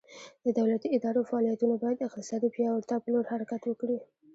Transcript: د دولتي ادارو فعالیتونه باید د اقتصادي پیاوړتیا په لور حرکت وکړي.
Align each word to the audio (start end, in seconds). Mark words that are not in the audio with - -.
د 0.45 0.47
دولتي 0.59 0.87
ادارو 0.97 1.27
فعالیتونه 1.29 1.75
باید 1.83 1.97
د 1.99 2.01
اقتصادي 2.09 2.49
پیاوړتیا 2.55 2.97
په 3.01 3.09
لور 3.13 3.25
حرکت 3.33 3.61
وکړي. 3.65 3.97